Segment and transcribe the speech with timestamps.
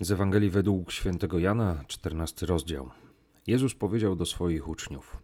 [0.00, 2.90] Z Ewangelii według świętego Jana, 14 rozdział.
[3.46, 5.16] Jezus powiedział do swoich uczniów: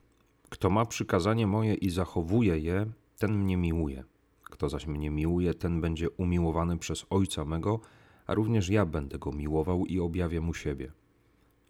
[0.49, 2.87] Kto ma przykazanie moje i zachowuje je,
[3.19, 4.05] ten mnie miłuje.
[4.43, 7.81] Kto zaś mnie miłuje, ten będzie umiłowany przez Ojca mego,
[8.27, 10.93] a również ja będę go miłował i objawię mu siebie.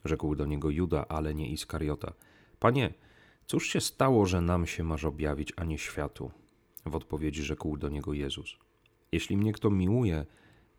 [0.05, 2.13] Rzekł do niego Juda, ale nie Iskariota.
[2.59, 2.95] Panie,
[3.47, 6.31] cóż się stało, że nam się masz objawić, a nie światu?
[6.87, 8.57] W odpowiedzi rzekł do niego Jezus:
[9.13, 10.27] Jeśli mnie kto miłuje,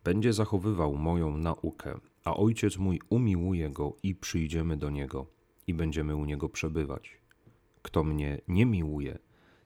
[0.06, 5.26] będzie zachowywał moją naukę, a ojciec mój umiłuje go i przyjdziemy do niego
[5.66, 7.20] i będziemy u niego przebywać.
[7.82, 9.18] Kto mnie nie miłuje,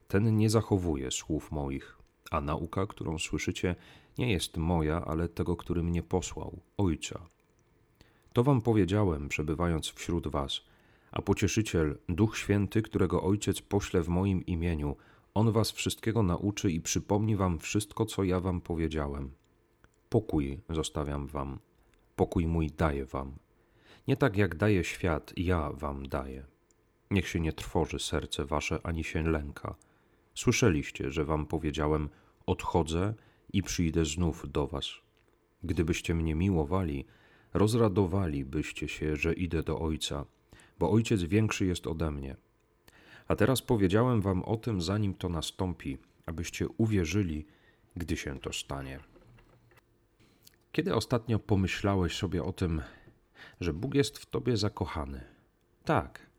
[0.07, 1.97] ten nie zachowuje słów moich,
[2.31, 3.75] a nauka, którą słyszycie,
[4.17, 7.19] nie jest moja, ale tego, który mnie posłał, ojca.
[8.33, 10.61] To wam powiedziałem, przebywając wśród was,
[11.11, 14.95] a pocieszyciel, Duch Święty, którego ojciec pośle w moim imieniu,
[15.33, 19.40] on was wszystkiego nauczy i przypomni wam wszystko, co ja wam powiedziałem.
[20.11, 21.59] Pokój zostawiam wam,
[22.15, 23.31] pokój mój daję wam.
[24.07, 26.45] Nie tak jak daje świat, ja wam daję.
[27.11, 29.75] Niech się nie trwoży serce wasze, ani się lęka.
[30.35, 32.09] Słyszeliście, że wam powiedziałem:
[32.45, 33.13] Odchodzę
[33.53, 34.85] i przyjdę znów do was.
[35.63, 37.05] Gdybyście mnie miłowali,
[37.53, 40.25] rozradowalibyście się, że idę do Ojca,
[40.79, 42.35] bo Ojciec większy jest ode mnie.
[43.27, 47.45] A teraz powiedziałem wam o tym, zanim to nastąpi, abyście uwierzyli,
[47.95, 49.10] gdy się to stanie.
[50.71, 52.81] Kiedy ostatnio pomyślałeś sobie o tym,
[53.61, 55.21] że Bóg jest w tobie zakochany?
[55.83, 56.29] Tak,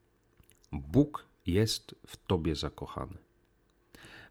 [0.73, 3.19] Bóg jest w tobie zakochany.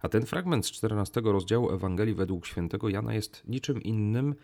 [0.02, 4.36] A ten fragment z 14 rozdziału Ewangelii według świętego Jana jest niczym innym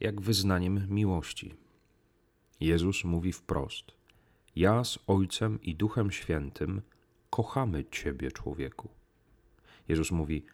[0.00, 1.54] jak wyznaniem miłości.
[2.60, 3.92] Jezus mówi wprost:
[4.56, 6.82] Ja z Ojcem i Duchem Świętym
[7.30, 8.88] kochamy Ciebie, człowieku.
[9.88, 10.44] Jezus mówi: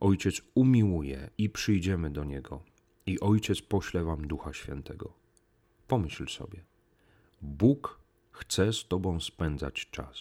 [0.00, 2.73] Ojciec umiłuje i przyjdziemy do Niego
[3.06, 5.12] i Ojciec pośle wam Ducha Świętego.
[5.88, 6.64] Pomyśl sobie.
[7.42, 10.18] Bóg chce z Tobą spędzać czas.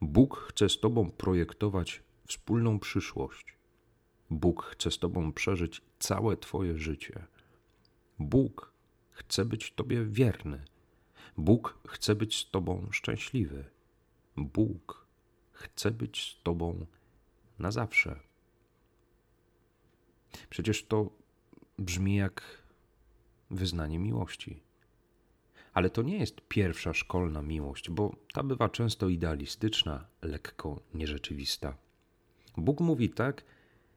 [0.00, 3.56] Bóg chce z Tobą projektować wspólną przyszłość.
[4.30, 7.26] Bóg chce z Tobą przeżyć całe Twoje życie.
[8.18, 8.72] Bóg
[9.10, 10.64] chce być Tobie wierny.
[11.36, 13.64] Bóg chce być z Tobą szczęśliwy.
[14.36, 15.06] Bóg
[15.52, 16.86] chce być z Tobą
[17.58, 18.20] na zawsze.
[20.50, 21.21] Przecież to
[21.78, 22.62] brzmi jak
[23.50, 24.62] wyznanie miłości.
[25.74, 31.76] Ale to nie jest pierwsza szkolna miłość, bo ta bywa często idealistyczna, lekko nierzeczywista.
[32.56, 33.44] Bóg mówi tak,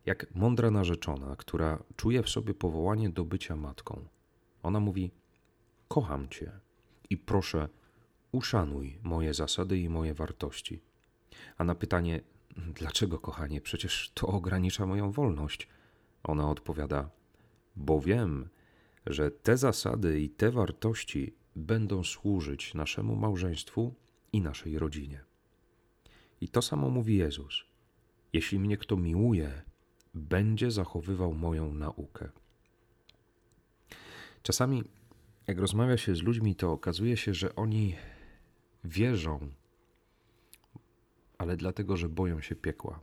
[0.05, 4.07] jak mądra narzeczona, która czuje w sobie powołanie do bycia matką.
[4.63, 5.11] Ona mówi:
[5.87, 6.51] Kocham Cię
[7.09, 7.69] i proszę,
[8.31, 10.81] uszanuj moje zasady i moje wartości.
[11.57, 12.21] A na pytanie,
[12.57, 15.67] dlaczego, kochanie, przecież to ogranicza moją wolność,
[16.23, 17.09] ona odpowiada:
[17.75, 18.49] bo wiem,
[19.05, 23.93] że te zasady i te wartości będą służyć naszemu małżeństwu
[24.33, 25.23] i naszej rodzinie.
[26.41, 27.63] I to samo mówi Jezus.
[28.33, 29.61] Jeśli mnie kto miłuje,
[30.13, 32.29] będzie zachowywał moją naukę.
[34.43, 34.83] Czasami,
[35.47, 37.95] jak rozmawia się z ludźmi, to okazuje się, że oni
[38.83, 39.39] wierzą,
[41.37, 42.99] ale dlatego, że boją się piekła.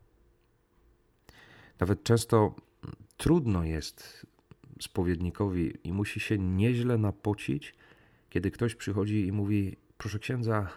[1.80, 2.54] Nawet często
[3.16, 4.26] trudno jest
[4.80, 7.74] spowiednikowi i musi się nieźle napocić,
[8.30, 10.68] kiedy ktoś przychodzi i mówi: Proszę księdza,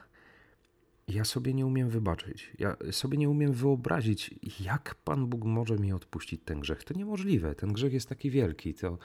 [1.08, 2.52] ja sobie nie umiem wybaczyć.
[2.60, 6.84] Ja sobie nie umiem wyobrazić, jak Pan Bóg może mi odpuścić ten grzech.
[6.84, 7.56] To niemożliwe.
[7.56, 8.74] Ten grzech jest taki wielki.
[8.74, 8.98] To,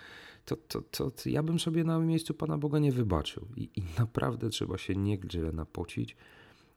[0.44, 3.46] to, to, to, to ja bym sobie na miejscu Pana Boga nie wybaczył.
[3.56, 6.16] I, I naprawdę trzeba się nieźle napocić,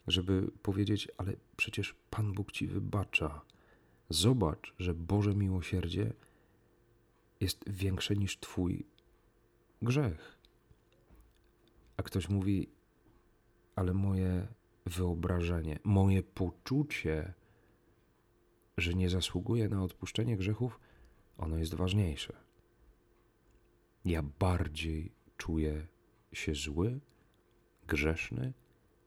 [0.07, 3.41] żeby powiedzieć: Ale przecież Pan Bóg ci wybacza.
[4.09, 6.13] Zobacz, że Boże miłosierdzie
[7.43, 8.85] jest większe niż Twój
[9.81, 10.37] grzech.
[11.97, 12.69] A ktoś mówi,
[13.75, 14.47] ale moje
[14.85, 17.33] wyobrażenie, moje poczucie,
[18.77, 20.79] że nie zasługuję na odpuszczenie grzechów,
[21.37, 22.33] ono jest ważniejsze.
[24.05, 25.87] Ja bardziej czuję
[26.33, 26.99] się zły,
[27.87, 28.53] grzeszny,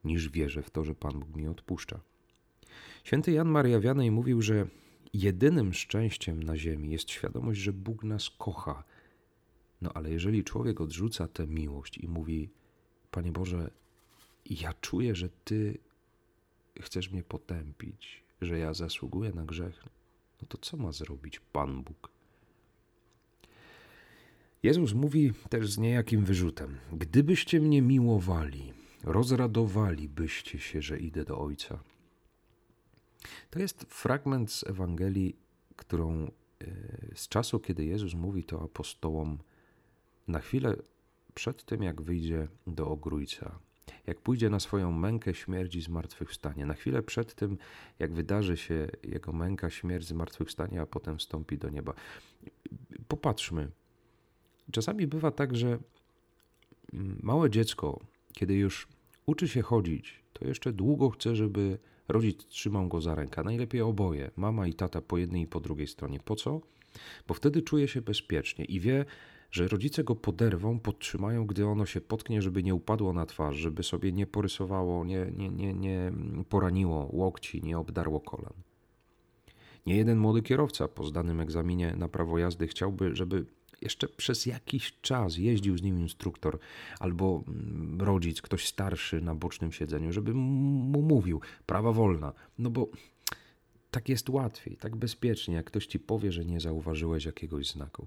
[0.04, 2.00] niż wierzę w to, że Pan Bóg mi odpuszcza.
[3.04, 4.66] Święty Jan Maria Wianej mówił, że
[5.12, 8.84] jedynym szczęściem na ziemi jest świadomość, że Bóg nas kocha.
[9.80, 12.50] No ale jeżeli człowiek odrzuca tę miłość i mówi:
[13.10, 13.70] Panie Boże,
[14.50, 15.78] ja czuję, że Ty
[16.80, 19.84] chcesz mnie potępić, że ja zasługuję na grzech,
[20.42, 22.10] no to co ma zrobić Pan Bóg?
[24.62, 28.72] Jezus mówi też z niejakim wyrzutem: Gdybyście mnie miłowali,
[29.04, 31.78] rozradowalibyście się, że idę do Ojca.
[33.50, 35.36] To jest fragment z Ewangelii,
[35.76, 36.30] którą e,
[37.14, 39.38] z czasu, kiedy Jezus mówi to apostołom,
[40.28, 40.76] na chwilę
[41.34, 43.58] przed tym, jak wyjdzie do ogrójca,
[44.06, 47.58] jak pójdzie na swoją mękę śmierci zmartwychwstanie, na chwilę przed tym,
[47.98, 51.94] jak wydarzy się jego męka, śmierć, zmartwychwstanie, a potem wstąpi do nieba.
[53.08, 53.70] Popatrzmy.
[54.72, 55.78] Czasami bywa tak, że
[57.22, 58.00] małe dziecko,
[58.32, 58.88] kiedy już
[59.26, 63.42] uczy się chodzić, to jeszcze długo chce, żeby rodzic trzymał go za rękę.
[63.44, 66.20] Najlepiej oboje, mama i tata po jednej i po drugiej stronie.
[66.24, 66.60] Po co?
[67.28, 69.04] Bo wtedy czuje się bezpiecznie i wie,
[69.50, 73.82] że rodzice go poderwą, podtrzymają, gdy ono się potknie, żeby nie upadło na twarz, żeby
[73.82, 76.12] sobie nie porysowało, nie, nie, nie, nie
[76.48, 78.52] poraniło łokci, nie obdarło kolan.
[79.86, 83.46] Nie jeden młody kierowca po zdanym egzaminie na prawo jazdy chciałby, żeby
[83.82, 86.58] jeszcze przez jakiś czas jeździł z nim instruktor
[87.00, 92.32] albo mm, rodzic, ktoś starszy na bocznym siedzeniu, żeby mu mówił prawa wolna.
[92.58, 92.88] No bo
[93.90, 98.06] tak jest łatwiej, tak bezpiecznie, jak ktoś ci powie, że nie zauważyłeś jakiegoś znaku.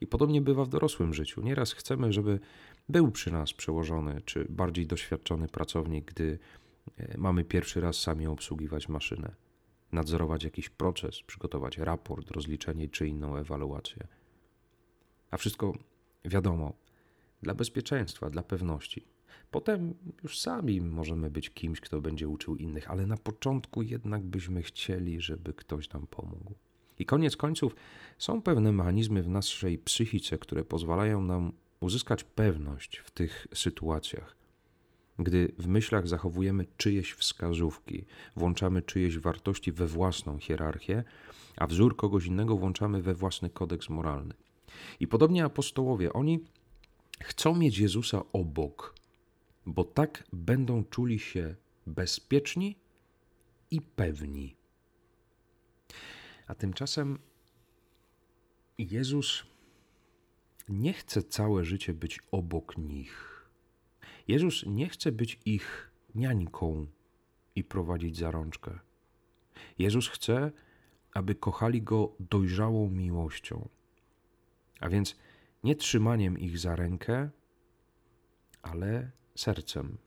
[0.00, 1.42] I podobnie bywa w dorosłym życiu.
[1.42, 2.40] Nieraz chcemy, żeby
[2.88, 6.38] był przy nas przełożony czy bardziej doświadczony pracownik, gdy
[6.96, 9.34] e, mamy pierwszy raz sami obsługiwać maszynę,
[9.92, 14.06] nadzorować jakiś proces, przygotować raport, rozliczenie czy inną ewaluację.
[15.32, 15.72] A wszystko
[16.24, 16.72] wiadomo,
[17.42, 19.06] dla bezpieczeństwa, dla pewności.
[19.50, 24.62] Potem już sami możemy być kimś, kto będzie uczył innych, ale na początku jednak byśmy
[24.62, 26.54] chcieli, żeby ktoś nam pomógł.
[26.98, 27.76] I koniec końców
[28.18, 34.36] są pewne mechanizmy w naszej psychice, które pozwalają nam uzyskać pewność w tych sytuacjach.
[35.18, 38.04] Gdy w myślach zachowujemy czyjeś wskazówki,
[38.36, 41.04] włączamy czyjeś wartości we własną hierarchię,
[41.56, 44.34] a wzór kogoś innego włączamy we własny kodeks moralny.
[45.00, 46.44] I podobnie apostołowie, oni
[47.20, 48.94] chcą mieć Jezusa obok,
[49.66, 52.76] bo tak będą czuli się bezpieczni
[53.70, 54.56] i pewni.
[56.46, 57.18] A tymczasem
[58.78, 59.46] Jezus
[60.68, 63.46] nie chce całe życie być obok nich.
[64.28, 66.86] Jezus nie chce być ich niańką
[67.54, 68.78] i prowadzić za rączkę.
[69.78, 70.52] Jezus chce,
[71.14, 73.68] aby kochali go dojrzałą miłością.
[74.82, 75.16] A więc
[75.64, 77.30] nie trzymaniem ich za rękę,
[78.62, 79.98] ale sercem.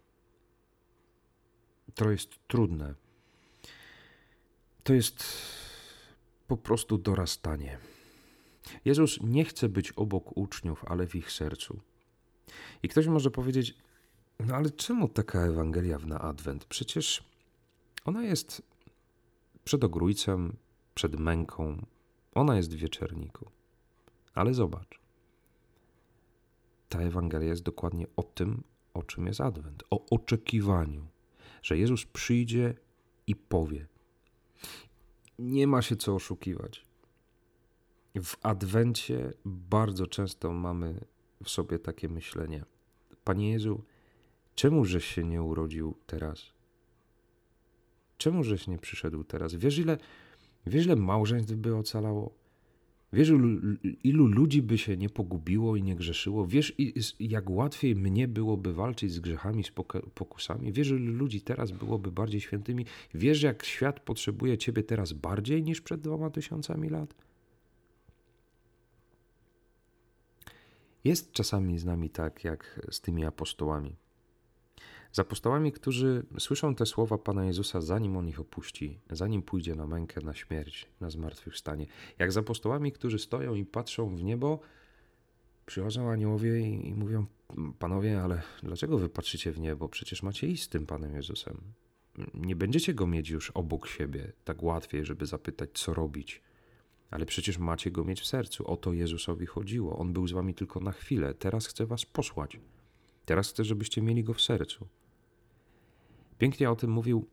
[1.95, 2.95] To jest trudne.
[4.83, 5.23] To jest
[6.47, 7.77] po prostu dorastanie.
[8.85, 11.79] Jezus nie chce być obok uczniów, ale w ich sercu.
[12.83, 13.77] I ktoś może powiedzieć:
[14.39, 16.65] No ale czemu taka Ewangelia na Adwent?
[16.65, 17.23] Przecież
[18.05, 18.61] ona jest
[19.63, 20.55] przed ogrójcem,
[20.95, 21.85] przed męką,
[22.33, 23.51] ona jest w wieczerniku.
[24.35, 24.99] Ale zobacz,
[26.89, 31.07] ta Ewangelia jest dokładnie o tym, o czym jest Adwent, o oczekiwaniu,
[31.61, 32.73] że Jezus przyjdzie
[33.27, 33.87] i powie:
[35.39, 36.85] nie ma się co oszukiwać.
[38.15, 41.05] W Adwencie bardzo często mamy
[41.43, 42.65] w sobie takie myślenie:
[43.23, 43.83] Panie Jezu,
[44.55, 46.53] czemu żeś się nie urodził teraz?
[48.17, 49.55] Czemu żeś nie przyszedł teraz?
[49.55, 49.97] Wiesz, ile,
[50.65, 52.44] wiesz, ile małżeństw by ocalało?
[53.13, 53.31] Wiesz,
[54.03, 56.47] ilu ludzi by się nie pogubiło i nie grzeszyło?
[56.47, 56.73] Wiesz,
[57.19, 59.71] jak łatwiej mnie byłoby walczyć z grzechami, z
[60.13, 60.73] pokusami?
[60.73, 62.85] Wiesz, ilu ludzi teraz byłoby bardziej świętymi?
[63.13, 67.15] Wiesz, jak świat potrzebuje Ciebie teraz bardziej niż przed dwoma tysiącami lat?
[71.03, 73.95] Jest czasami z nami tak, jak z tymi apostołami.
[75.15, 79.87] Z apostołami, którzy słyszą te słowa Pana Jezusa, zanim On ich opuści, zanim pójdzie na
[79.87, 81.85] mękę, na śmierć, na zmartwychwstanie.
[82.19, 84.59] Jak z apostołami, którzy stoją i patrzą w niebo,
[85.65, 87.25] przychodzą aniołowie i, i mówią,
[87.79, 89.89] Panowie, ale dlaczego wy patrzycie w niebo?
[89.89, 91.61] Przecież macie iść z tym Panem Jezusem.
[92.33, 96.41] Nie będziecie Go mieć już obok siebie, tak łatwiej, żeby zapytać, co robić.
[97.11, 98.67] Ale przecież macie Go mieć w sercu.
[98.67, 99.97] O to Jezusowi chodziło.
[99.97, 101.33] On był z wami tylko na chwilę.
[101.33, 102.59] Teraz chce was posłać.
[103.25, 104.87] Teraz chce, żebyście mieli Go w sercu.
[106.37, 107.27] Pięknie o tym mówił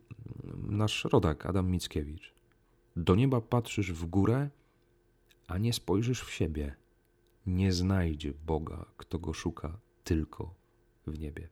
[0.53, 2.33] nasz rodak Adam Mickiewicz.
[2.95, 4.49] Do nieba patrzysz w górę,
[5.47, 6.75] a nie spojrzysz w siebie.
[7.45, 10.53] Nie znajdzie Boga, kto go szuka tylko
[11.07, 11.49] w niebie.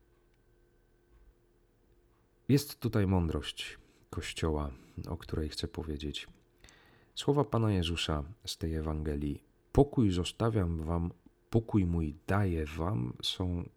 [2.50, 3.78] Jest tutaj mądrość
[4.10, 4.72] Kościoła,
[5.08, 6.28] o której chcę powiedzieć.
[7.16, 11.12] Słowa Pana Jezusa z tej Ewangelii: Pokój zostawiam wam,
[11.50, 13.70] pokój mój daję wam, są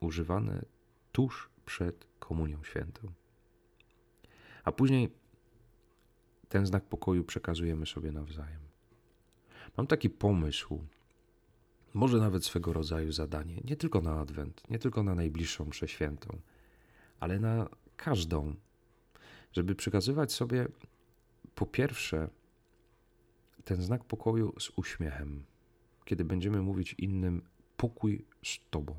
[0.00, 0.64] używane
[1.12, 3.12] tuż przed Komunią Świętą
[4.64, 5.08] a później
[6.48, 8.60] ten znak pokoju przekazujemy sobie nawzajem.
[9.76, 10.84] Mam taki pomysł,
[11.94, 16.38] może nawet swego rodzaju zadanie, nie tylko na Adwent, nie tylko na najbliższą przeświętą,
[17.20, 18.54] ale na każdą,
[19.52, 20.68] żeby przekazywać sobie
[21.54, 22.28] po pierwsze
[23.64, 25.44] ten znak pokoju z uśmiechem,
[26.04, 27.42] kiedy będziemy mówić innym
[27.76, 28.94] pokój z Tobą.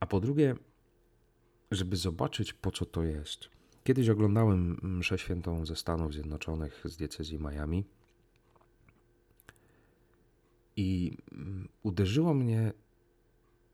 [0.00, 0.54] A po drugie,
[1.70, 3.55] żeby zobaczyć, po co to jest.
[3.86, 7.84] Kiedyś oglądałem mszę świętą ze Stanów Zjednoczonych, z diecezji Miami.
[10.76, 12.72] I mm, uderzyło mnie,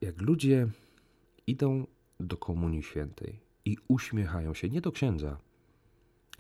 [0.00, 0.68] jak ludzie
[1.46, 1.86] idą
[2.20, 5.38] do Komunii Świętej i uśmiechają się, nie do księdza,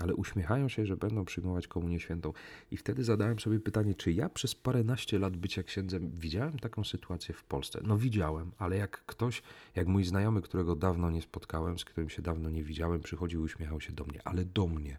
[0.02, 2.32] ale uśmiechają się, że będą przyjmować Komunię Świętą.
[2.70, 7.34] I wtedy zadałem sobie pytanie, czy ja przez paręnaście lat bycia księdzem widziałem taką sytuację
[7.34, 7.80] w Polsce?
[7.84, 9.42] No widziałem, ale jak ktoś,
[9.74, 13.44] jak mój znajomy, którego dawno nie spotkałem, z którym się dawno nie widziałem, przychodził i
[13.44, 14.98] uśmiechał się do mnie, ale do mnie,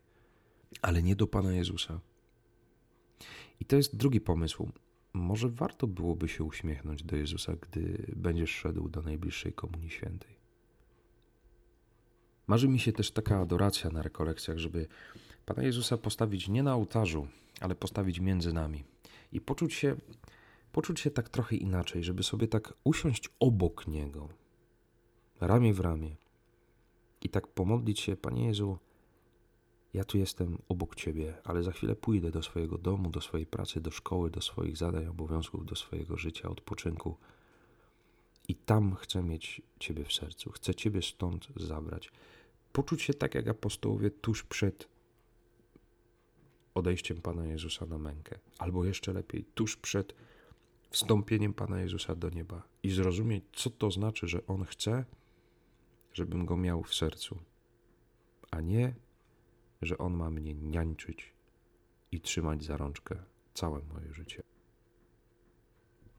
[0.82, 2.00] ale nie do Pana Jezusa.
[3.60, 4.70] I to jest drugi pomysł.
[5.14, 10.43] Może warto byłoby się uśmiechnąć do Jezusa, gdy będziesz szedł do najbliższej Komunii Świętej.
[12.48, 14.88] Marzy mi się też taka adoracja na rekolekcjach, żeby
[15.46, 17.28] Pana Jezusa postawić nie na ołtarzu,
[17.62, 18.84] ale postawić między nami
[19.32, 19.96] i poczuć się,
[20.72, 24.30] poczuć się tak trochę inaczej, żeby sobie tak usiąść obok Niego,
[25.42, 26.16] ramię w ramię
[27.22, 28.78] i tak pomodlić się, Panie Jezu,
[29.94, 33.82] ja tu jestem obok Ciebie, ale za chwilę pójdę do swojego domu, do swojej pracy,
[33.82, 37.18] do szkoły, do swoich zadań, obowiązków, do swojego życia, odpoczynku.
[38.48, 42.12] I tam chcę mieć Ciebie w sercu, chcę Ciebie stąd zabrać.
[42.74, 44.88] Poczuć się tak jak apostołowie tuż przed
[46.76, 50.16] odejściem Pana Jezusa na mękę, albo jeszcze lepiej, tuż przed
[50.90, 55.06] wstąpieniem Pana Jezusa do nieba i zrozumieć, co to znaczy, że On chce,
[56.14, 57.40] żebym go miał w sercu,
[58.52, 58.96] a nie,
[59.82, 61.34] że On ma mnie niańczyć
[62.12, 63.16] i trzymać za rączkę
[63.54, 64.44] całe moje życie.